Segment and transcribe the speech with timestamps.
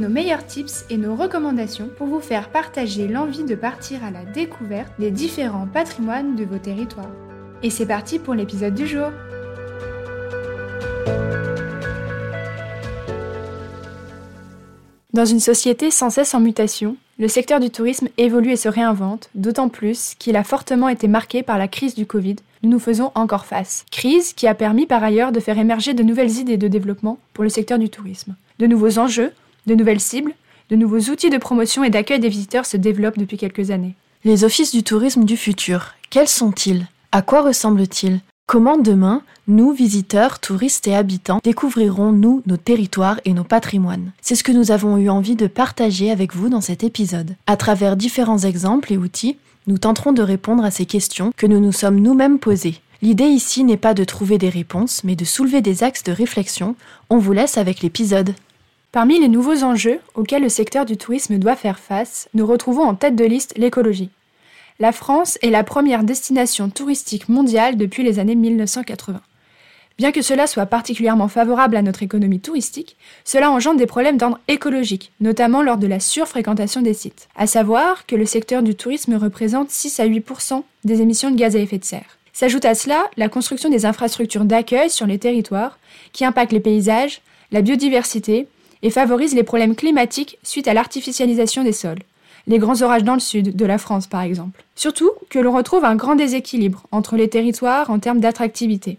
[0.00, 4.24] nos meilleurs tips et nos recommandations pour vous faire partager l'envie de partir à la
[4.24, 7.10] découverte des différents patrimoines de vos territoires.
[7.62, 9.10] Et c'est parti pour l'épisode du jour.
[15.12, 19.28] Dans une société sans cesse en mutation, le secteur du tourisme évolue et se réinvente,
[19.34, 22.36] d'autant plus qu'il a fortement été marqué par la crise du Covid.
[22.62, 23.84] Nous nous faisons encore face.
[23.90, 27.44] Crise qui a permis par ailleurs de faire émerger de nouvelles idées de développement pour
[27.44, 28.34] le secteur du tourisme.
[28.58, 29.32] De nouveaux enjeux,
[29.66, 30.34] de nouvelles cibles,
[30.70, 33.94] de nouveaux outils de promotion et d'accueil des visiteurs se développent depuis quelques années.
[34.24, 36.86] Les offices du tourisme du futur, quels sont-ils?
[37.12, 38.20] À quoi ressemblent-ils?
[38.46, 44.12] Comment demain, nous, visiteurs, touristes et habitants, découvrirons-nous nos territoires et nos patrimoines?
[44.20, 47.36] C'est ce que nous avons eu envie de partager avec vous dans cet épisode.
[47.46, 51.60] À travers différents exemples et outils, nous tenterons de répondre à ces questions que nous
[51.60, 52.80] nous sommes nous-mêmes posées.
[53.02, 56.74] L'idée ici n'est pas de trouver des réponses, mais de soulever des axes de réflexion.
[57.08, 58.34] On vous laisse avec l'épisode.
[58.92, 62.96] Parmi les nouveaux enjeux auxquels le secteur du tourisme doit faire face, nous retrouvons en
[62.96, 64.10] tête de liste l'écologie.
[64.80, 69.20] La France est la première destination touristique mondiale depuis les années 1980.
[69.96, 74.40] Bien que cela soit particulièrement favorable à notre économie touristique, cela engendre des problèmes d'ordre
[74.48, 77.28] écologique, notamment lors de la surfréquentation des sites.
[77.36, 81.54] À savoir que le secteur du tourisme représente 6 à 8% des émissions de gaz
[81.54, 82.18] à effet de serre.
[82.32, 85.78] S'ajoute à cela la construction des infrastructures d'accueil sur les territoires,
[86.12, 87.20] qui impactent les paysages,
[87.52, 88.48] la biodiversité
[88.82, 92.00] et favorisent les problèmes climatiques suite à l'artificialisation des sols
[92.46, 94.64] les grands orages dans le sud de la France par exemple.
[94.74, 98.98] Surtout que l'on retrouve un grand déséquilibre entre les territoires en termes d'attractivité.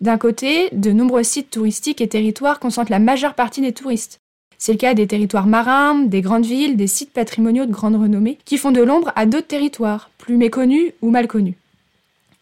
[0.00, 4.18] D'un côté, de nombreux sites touristiques et territoires concentrent la majeure partie des touristes.
[4.58, 8.38] C'est le cas des territoires marins, des grandes villes, des sites patrimoniaux de grande renommée,
[8.44, 11.56] qui font de l'ombre à d'autres territoires, plus méconnus ou mal connus.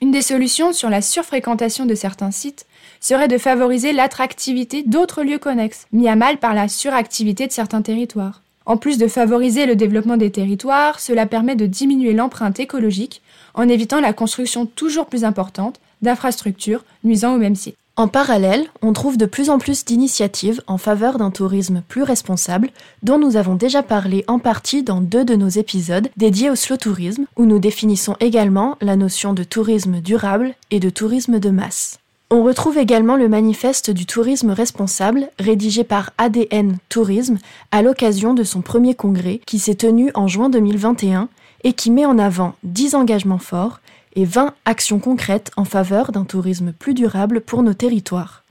[0.01, 2.67] Une des solutions sur la surfréquentation de certains sites
[3.03, 7.83] serait de favoriser l'attractivité d'autres lieux connexes, mis à mal par la suractivité de certains
[7.83, 8.41] territoires.
[8.65, 13.21] En plus de favoriser le développement des territoires, cela permet de diminuer l'empreinte écologique
[13.55, 17.77] en évitant la construction toujours plus importante d'infrastructures nuisant au même site.
[17.95, 22.71] En parallèle, on trouve de plus en plus d'initiatives en faveur d'un tourisme plus responsable,
[23.03, 26.79] dont nous avons déjà parlé en partie dans deux de nos épisodes dédiés au slow
[26.79, 31.99] tourisme, où nous définissons également la notion de tourisme durable et de tourisme de masse.
[32.35, 37.37] On retrouve également le manifeste du tourisme responsable rédigé par ADN Tourisme
[37.73, 41.29] à l'occasion de son premier congrès qui s'est tenu en juin 2021
[41.63, 43.81] et qui met en avant 10 engagements forts
[44.17, 48.42] et 20 actions concrètes en faveur d'un tourisme plus durable pour nos territoires.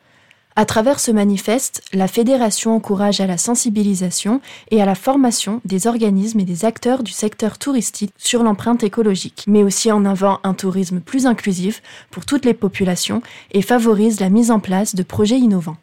[0.58, 5.88] À travers ce manifeste, la Fédération encourage à la sensibilisation et à la formation des
[5.88, 10.54] organismes et des acteurs du secteur touristique sur l'empreinte écologique, mais aussi en avant un
[10.54, 11.82] tourisme plus inclusif
[12.12, 13.22] pour toutes les populations
[13.54, 15.78] et favorise la mise en place de projets innovants.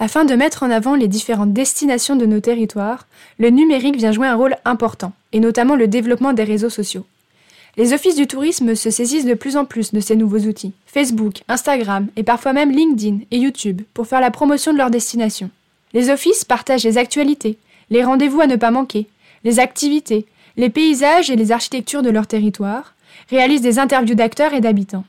[0.00, 3.06] Afin de mettre en avant les différentes destinations de nos territoires,
[3.38, 7.06] le numérique vient jouer un rôle important, et notamment le développement des réseaux sociaux.
[7.76, 11.42] Les offices du tourisme se saisissent de plus en plus de ces nouveaux outils, Facebook,
[11.48, 15.50] Instagram et parfois même LinkedIn et YouTube, pour faire la promotion de leur destination.
[15.92, 17.58] Les offices partagent les actualités,
[17.90, 19.08] les rendez-vous à ne pas manquer,
[19.42, 20.26] les activités,
[20.56, 22.94] les paysages et les architectures de leur territoire,
[23.28, 25.04] réalisent des interviews d'acteurs et d'habitants.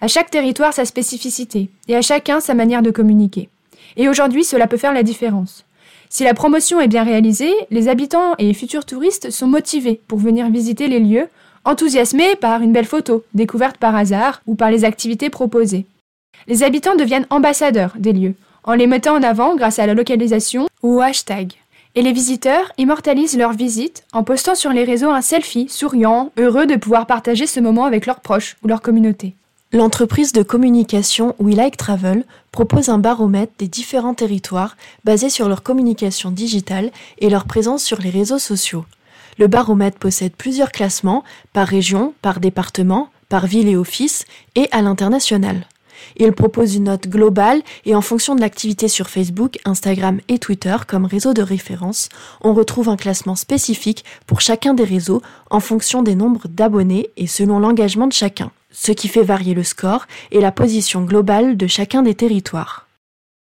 [0.00, 3.48] À chaque territoire sa spécificité, et à chacun sa manière de communiquer.
[3.96, 5.64] Et aujourd'hui, cela peut faire la différence.
[6.08, 10.48] Si la promotion est bien réalisée, les habitants et futurs touristes sont motivés pour venir
[10.48, 11.28] visiter les lieux
[11.64, 15.86] enthousiasmés par une belle photo, découverte par hasard ou par les activités proposées.
[16.46, 18.34] Les habitants deviennent ambassadeurs des lieux,
[18.64, 21.52] en les mettant en avant grâce à la localisation ou au hashtag.
[21.94, 26.66] Et les visiteurs immortalisent leur visite en postant sur les réseaux un selfie, souriant, heureux
[26.66, 29.34] de pouvoir partager ce moment avec leurs proches ou leur communauté.
[29.72, 35.62] L'entreprise de communication We Like Travel propose un baromètre des différents territoires basé sur leur
[35.62, 38.84] communication digitale et leur présence sur les réseaux sociaux.
[39.38, 44.82] Le baromètre possède plusieurs classements par région, par département, par ville et office et à
[44.82, 45.66] l'international.
[46.16, 50.76] Il propose une note globale et en fonction de l'activité sur Facebook, Instagram et Twitter
[50.86, 52.08] comme réseau de référence,
[52.42, 57.26] on retrouve un classement spécifique pour chacun des réseaux en fonction des nombres d'abonnés et
[57.26, 58.50] selon l'engagement de chacun.
[58.76, 62.88] ce qui fait varier le score et la position globale de chacun des territoires.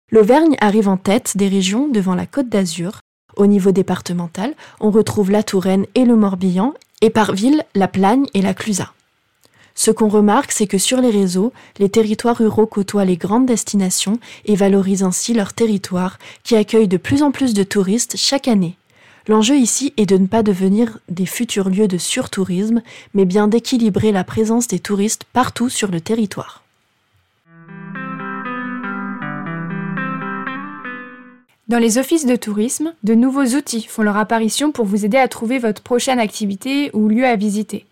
[0.10, 3.02] L'Auvergne arrive en tête des régions devant la Côte d'Azur.
[3.38, 8.26] Au niveau départemental, on retrouve la Touraine et le Morbihan, et par ville, la Plagne
[8.34, 8.92] et la Clusaz.
[9.76, 14.20] Ce qu'on remarque, c'est que sur les réseaux, les territoires ruraux côtoient les grandes destinations
[14.46, 18.76] et valorisent ainsi leur territoire, qui accueille de plus en plus de touristes chaque année.
[19.28, 22.82] L'enjeu ici est de ne pas devenir des futurs lieux de surtourisme,
[23.14, 26.64] mais bien d'équilibrer la présence des touristes partout sur le territoire.
[31.68, 35.28] Dans les offices de tourisme, de nouveaux outils font leur apparition pour vous aider à
[35.28, 37.86] trouver votre prochaine activité ou lieu à visiter.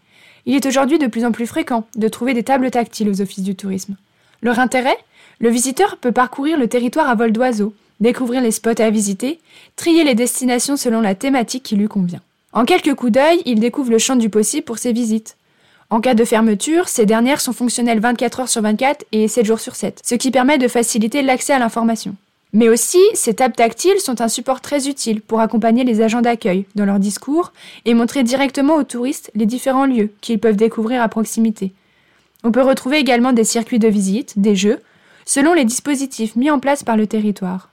[0.45, 3.43] Il est aujourd'hui de plus en plus fréquent de trouver des tables tactiles aux offices
[3.43, 3.97] du tourisme.
[4.41, 4.97] Leur intérêt?
[5.39, 9.39] Le visiteur peut parcourir le territoire à vol d'oiseau, découvrir les spots à visiter,
[9.75, 12.21] trier les destinations selon la thématique qui lui convient.
[12.53, 15.35] En quelques coups d'œil, il découvre le champ du possible pour ses visites.
[15.89, 19.59] En cas de fermeture, ces dernières sont fonctionnelles 24 heures sur 24 et 7 jours
[19.59, 22.15] sur 7, ce qui permet de faciliter l'accès à l'information.
[22.55, 26.63] Mais aussi, ces tables tactiles sont un support très utile pour accompagner les agents d'accueil
[26.75, 27.51] dans leur discours
[27.83, 31.73] et montrer directement aux touristes les différents lieux qu'ils peuvent découvrir à proximité.
[32.45, 34.79] On peut retrouver également des circuits de visite, des jeux,
[35.25, 37.71] selon les dispositifs mis en place par le territoire.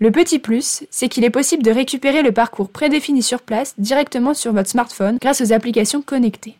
[0.00, 4.34] Le petit plus, c'est qu'il est possible de récupérer le parcours prédéfini sur place directement
[4.34, 6.56] sur votre smartphone grâce aux applications connectées.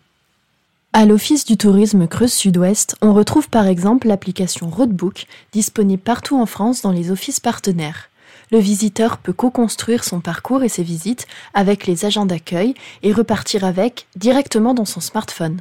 [0.92, 6.46] À l'Office du tourisme Creuse Sud-Ouest, on retrouve par exemple l'application Roadbook, disponible partout en
[6.46, 8.10] France dans les offices partenaires.
[8.50, 13.64] Le visiteur peut co-construire son parcours et ses visites avec les agents d'accueil et repartir
[13.64, 15.60] avec directement dans son smartphone.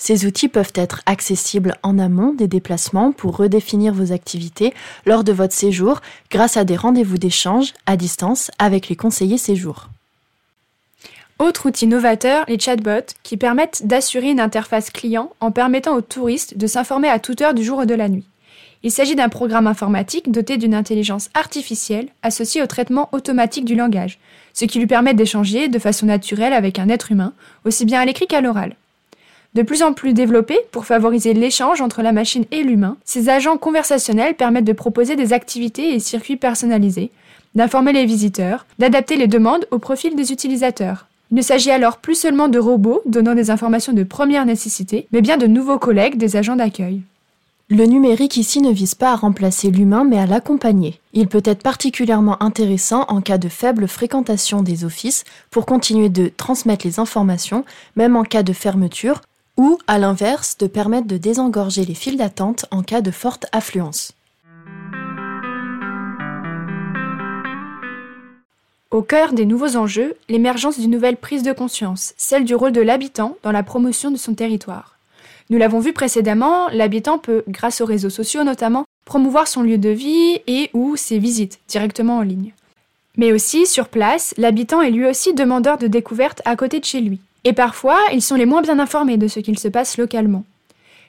[0.00, 4.72] Ces outils peuvent être accessibles en amont des déplacements pour redéfinir vos activités
[5.06, 9.88] lors de votre séjour grâce à des rendez-vous d'échange à distance avec les conseillers séjour.
[11.38, 16.58] Autre outil novateur, les chatbots, qui permettent d'assurer une interface client en permettant aux touristes
[16.58, 18.26] de s'informer à toute heure du jour ou de la nuit.
[18.82, 24.18] Il s'agit d'un programme informatique doté d'une intelligence artificielle associée au traitement automatique du langage,
[24.52, 27.32] ce qui lui permet d'échanger de façon naturelle avec un être humain,
[27.64, 28.74] aussi bien à l'écrit qu'à l'oral.
[29.54, 33.58] De plus en plus développés pour favoriser l'échange entre la machine et l'humain, ces agents
[33.58, 37.12] conversationnels permettent de proposer des activités et circuits personnalisés,
[37.54, 42.14] d'informer les visiteurs, d'adapter les demandes au profil des utilisateurs, il ne s'agit alors plus
[42.14, 46.36] seulement de robots donnant des informations de première nécessité, mais bien de nouveaux collègues des
[46.36, 47.02] agents d'accueil.
[47.70, 51.00] Le numérique ici ne vise pas à remplacer l'humain mais à l'accompagner.
[51.12, 56.32] Il peut être particulièrement intéressant en cas de faible fréquentation des offices pour continuer de
[56.34, 59.20] transmettre les informations, même en cas de fermeture,
[59.58, 64.12] ou à l'inverse de permettre de désengorger les files d'attente en cas de forte affluence.
[68.90, 72.80] Au cœur des nouveaux enjeux, l'émergence d'une nouvelle prise de conscience, celle du rôle de
[72.80, 74.96] l'habitant dans la promotion de son territoire.
[75.50, 79.90] Nous l'avons vu précédemment, l'habitant peut, grâce aux réseaux sociaux notamment, promouvoir son lieu de
[79.90, 82.54] vie et ou ses visites directement en ligne.
[83.18, 87.02] Mais aussi, sur place, l'habitant est lui aussi demandeur de découvertes à côté de chez
[87.02, 87.20] lui.
[87.44, 90.44] Et parfois, ils sont les moins bien informés de ce qu'il se passe localement.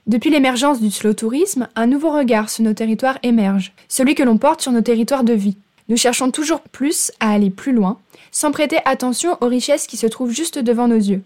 [0.06, 4.38] Depuis l'émergence du slow tourisme, un nouveau regard sur nos territoires émerge, celui que l'on
[4.38, 5.56] porte sur nos territoires de vie.
[5.90, 7.98] Nous cherchons toujours plus à aller plus loin,
[8.32, 11.24] sans prêter attention aux richesses qui se trouvent juste devant nos yeux.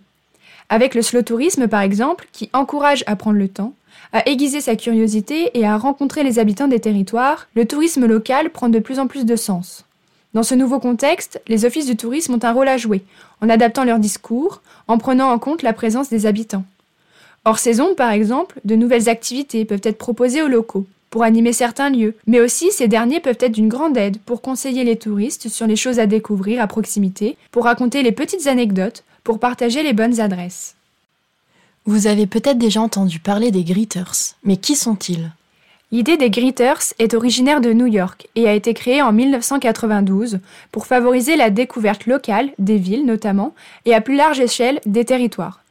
[0.70, 3.74] Avec le slow tourisme, par exemple, qui encourage à prendre le temps,
[4.14, 8.70] à aiguiser sa curiosité et à rencontrer les habitants des territoires, le tourisme local prend
[8.70, 9.84] de plus en plus de sens.
[10.34, 13.04] Dans ce nouveau contexte, les offices du tourisme ont un rôle à jouer,
[13.42, 16.64] en adaptant leur discours, en prenant en compte la présence des habitants.
[17.46, 21.92] Hors saison, par exemple, de nouvelles activités peuvent être proposées aux locaux, pour animer certains
[21.92, 25.68] lieux, mais aussi ces derniers peuvent être d'une grande aide pour conseiller les touristes sur
[25.68, 30.20] les choses à découvrir à proximité, pour raconter les petites anecdotes, pour partager les bonnes
[30.20, 30.74] adresses.
[31.86, 35.32] Vous avez peut-être déjà entendu parler des Greeters, mais qui sont-ils?
[35.92, 40.40] L'idée des Greeters est originaire de New York et a été créée en 1992
[40.72, 43.54] pour favoriser la découverte locale des villes notamment
[43.86, 45.62] et à plus large échelle des territoires.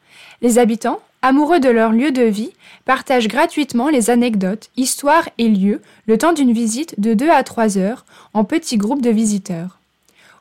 [0.41, 2.53] Les habitants, amoureux de leur lieu de vie,
[2.85, 7.79] partagent gratuitement les anecdotes, histoires et lieux le temps d'une visite de 2 à 3
[7.79, 9.79] heures en petits groupes de visiteurs.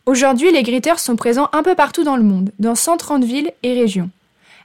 [0.05, 3.73] Aujourd'hui, les greeters sont présents un peu partout dans le monde, dans 130 villes et
[3.73, 4.09] régions.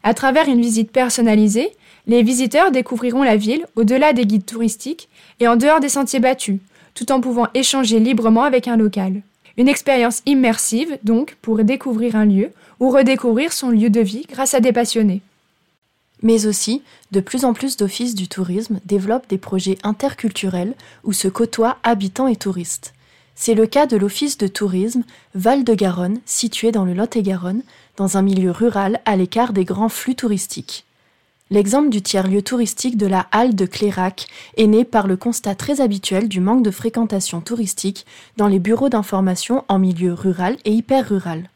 [0.03, 1.71] À travers une visite personnalisée,
[2.07, 5.09] les visiteurs découvriront la ville au-delà des guides touristiques
[5.41, 6.61] et en dehors des sentiers battus,
[6.95, 9.23] tout en pouvant échanger librement avec un local.
[9.59, 14.55] Une expérience immersive, donc, pour découvrir un lieu ou redécouvrir son lieu de vie grâce
[14.55, 15.23] à des passionnés.
[16.23, 16.83] Mais aussi,
[17.13, 22.29] de plus en plus d'offices du tourisme développent des projets interculturels où se côtoient habitants
[22.29, 22.95] et touristes.
[23.35, 25.05] C'est le cas de l'office de tourisme
[25.35, 27.63] Val-de-Garonne, situé dans le Lot-et-Garonne,
[27.97, 30.87] dans un milieu rural à l'écart des grands flux touristiques.
[31.51, 35.81] L'exemple du tiers-lieu touristique de la halle de Clérac est né par le constat très
[35.81, 38.05] habituel du manque de fréquentation touristique
[38.37, 41.49] dans les bureaux d'information en milieu rural et hyper rural.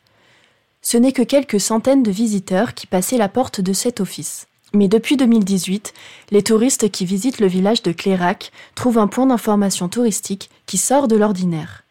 [0.83, 4.47] Ce n'est que quelques centaines de visiteurs qui passaient la porte de cet office.
[4.73, 5.93] Mais depuis 2018,
[6.31, 11.09] les touristes qui visitent le village de Clérac trouvent un point d'information touristique qui sort
[11.09, 11.85] de l'ordinaire.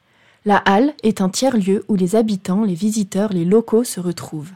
[0.45, 4.51] La halle est un tiers-lieu où les habitants, les visiteurs, les locaux se retrouvent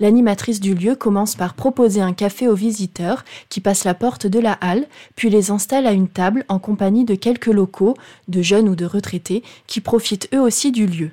[0.00, 4.38] l'animatrice du lieu commence par proposer un café aux visiteurs qui passent la porte de
[4.38, 7.96] la halle, puis les installe à une table en compagnie de quelques locaux,
[8.28, 11.10] de jeunes ou de retraités, qui profitent eux aussi du lieu.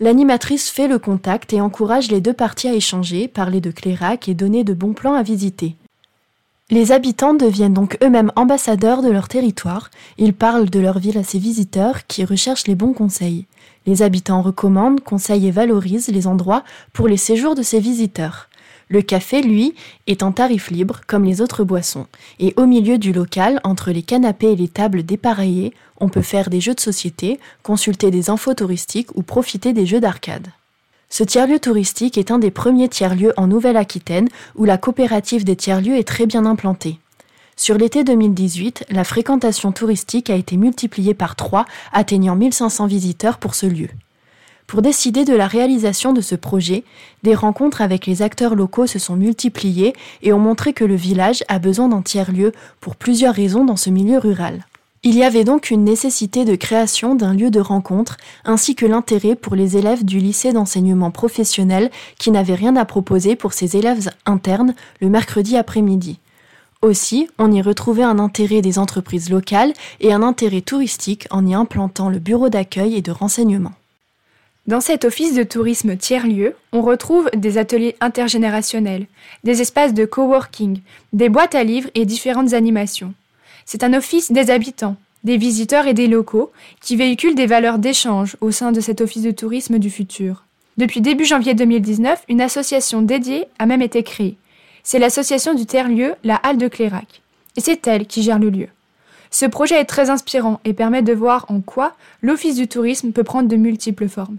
[0.00, 4.34] L'animatrice fait le contact et encourage les deux parties à échanger, parler de Clérac et
[4.34, 5.76] donner de bons plans à visiter.
[6.70, 11.22] Les habitants deviennent donc eux-mêmes ambassadeurs de leur territoire, ils parlent de leur ville à
[11.22, 13.44] ses visiteurs qui recherchent les bons conseils.
[13.84, 18.48] Les habitants recommandent, conseillent et valorisent les endroits pour les séjours de ces visiteurs.
[18.88, 19.74] Le café, lui,
[20.06, 22.06] est en tarif libre comme les autres boissons,
[22.40, 26.48] et au milieu du local, entre les canapés et les tables dépareillées, on peut faire
[26.48, 30.48] des jeux de société, consulter des infos touristiques ou profiter des jeux d'arcade.
[31.08, 35.96] Ce tiers-lieu touristique est un des premiers tiers-lieux en Nouvelle-Aquitaine où la coopérative des tiers-lieux
[35.96, 36.98] est très bien implantée.
[37.56, 43.54] Sur l'été 2018, la fréquentation touristique a été multipliée par 3, atteignant 1500 visiteurs pour
[43.54, 43.88] ce lieu.
[44.66, 46.84] Pour décider de la réalisation de ce projet,
[47.22, 49.92] des rencontres avec les acteurs locaux se sont multipliées
[50.22, 53.90] et ont montré que le village a besoin d'un tiers-lieu pour plusieurs raisons dans ce
[53.90, 54.64] milieu rural.
[55.06, 59.34] Il y avait donc une nécessité de création d'un lieu de rencontre, ainsi que l'intérêt
[59.34, 64.10] pour les élèves du lycée d'enseignement professionnel qui n'avaient rien à proposer pour ses élèves
[64.24, 66.20] internes le mercredi après-midi.
[66.80, 71.52] Aussi, on y retrouvait un intérêt des entreprises locales et un intérêt touristique en y
[71.52, 73.72] implantant le bureau d'accueil et de renseignement.
[74.66, 79.06] Dans cet office de tourisme tiers-lieu, on retrouve des ateliers intergénérationnels,
[79.44, 80.80] des espaces de coworking,
[81.12, 83.12] des boîtes à livres et différentes animations.
[83.66, 88.36] C'est un office des habitants, des visiteurs et des locaux qui véhiculent des valeurs d'échange
[88.40, 90.44] au sein de cet office de tourisme du futur.
[90.76, 94.36] Depuis début janvier 2019, une association dédiée a même été créée.
[94.82, 97.22] C'est l'association du terre-lieu La Halle de Clérac.
[97.56, 98.68] Et c'est elle qui gère le lieu.
[99.30, 103.24] Ce projet est très inspirant et permet de voir en quoi l'office du tourisme peut
[103.24, 104.38] prendre de multiples formes.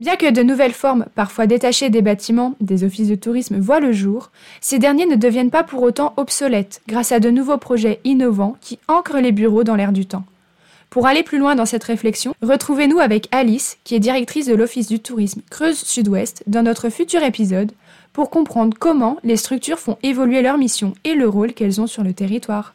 [0.00, 3.92] Bien que de nouvelles formes, parfois détachées des bâtiments, des offices de tourisme voient le
[3.92, 8.56] jour, ces derniers ne deviennent pas pour autant obsolètes grâce à de nouveaux projets innovants
[8.60, 10.24] qui ancrent les bureaux dans l'air du temps.
[10.90, 14.88] Pour aller plus loin dans cette réflexion, retrouvez-nous avec Alice, qui est directrice de l'Office
[14.88, 17.72] du tourisme Creuse Sud-Ouest, dans notre futur épisode,
[18.12, 22.02] pour comprendre comment les structures font évoluer leur mission et le rôle qu'elles ont sur
[22.02, 22.74] le territoire.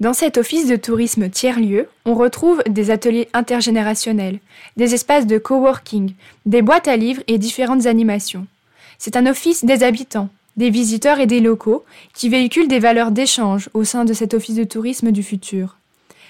[0.00, 4.38] Dans cet office de tourisme tiers-lieu, on retrouve des ateliers intergénérationnels,
[4.78, 6.14] des espaces de coworking,
[6.46, 8.46] des boîtes à livres et différentes animations.
[8.96, 13.68] C'est un office des habitants, des visiteurs et des locaux qui véhiculent des valeurs d'échange
[13.74, 15.76] au sein de cet office de tourisme du futur.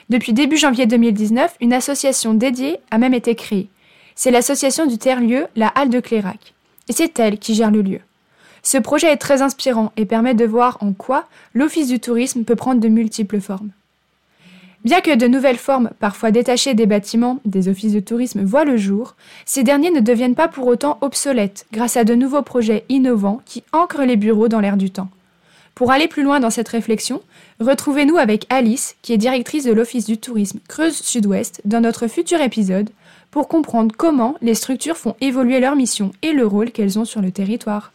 [0.08, 3.68] Depuis début janvier 2019, une association dédiée a même été créée.
[4.16, 6.54] C'est l'association du tiers-lieu La Halle de Clérac.
[6.88, 8.00] Et c'est elle qui gère le lieu.
[8.62, 12.56] Ce projet est très inspirant et permet de voir en quoi l'Office du tourisme peut
[12.56, 13.70] prendre de multiples formes.
[14.82, 18.78] Bien que de nouvelles formes, parfois détachées des bâtiments, des offices de tourisme voient le
[18.78, 19.14] jour,
[19.44, 23.62] ces derniers ne deviennent pas pour autant obsolètes grâce à de nouveaux projets innovants qui
[23.72, 25.10] ancrent les bureaux dans l'air du temps.
[25.74, 27.20] Pour aller plus loin dans cette réflexion,
[27.60, 32.40] retrouvez-nous avec Alice, qui est directrice de l'Office du tourisme Creuse Sud-Ouest, dans notre futur
[32.40, 32.88] épisode,
[33.30, 37.20] pour comprendre comment les structures font évoluer leur mission et le rôle qu'elles ont sur
[37.20, 37.92] le territoire.